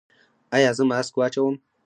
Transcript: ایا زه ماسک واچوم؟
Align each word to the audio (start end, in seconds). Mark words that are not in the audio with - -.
ایا 0.55 0.71
زه 0.77 0.83
ماسک 0.89 1.13
واچوم؟ 1.17 1.55